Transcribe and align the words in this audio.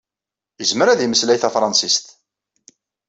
Izmer 0.63 0.87
ad 0.89 0.99
imeslay 1.05 1.39
tafṛansist. 1.39 2.05